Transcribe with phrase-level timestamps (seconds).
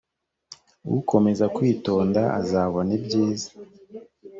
[0.97, 3.49] ukomeza kwitonda azabona ibyiza